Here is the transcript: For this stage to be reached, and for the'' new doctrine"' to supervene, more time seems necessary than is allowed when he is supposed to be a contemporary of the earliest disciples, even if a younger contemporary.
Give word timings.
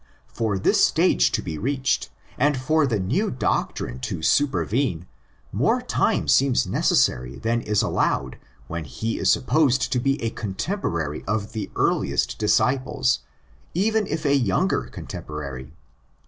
For 0.33 0.57
this 0.57 0.83
stage 0.83 1.31
to 1.31 1.43
be 1.43 1.59
reached, 1.59 2.09
and 2.35 2.57
for 2.57 2.87
the'' 2.87 2.99
new 3.15 3.29
doctrine"' 3.29 3.99
to 4.09 4.23
supervene, 4.23 5.05
more 5.51 5.79
time 5.79 6.27
seems 6.27 6.65
necessary 6.65 7.35
than 7.37 7.61
is 7.61 7.83
allowed 7.83 8.39
when 8.65 8.85
he 8.85 9.19
is 9.19 9.31
supposed 9.31 9.91
to 9.91 9.99
be 9.99 10.19
a 10.23 10.31
contemporary 10.31 11.23
of 11.27 11.51
the 11.51 11.69
earliest 11.75 12.39
disciples, 12.39 13.19
even 13.75 14.07
if 14.07 14.25
a 14.25 14.33
younger 14.35 14.85
contemporary. 14.85 15.71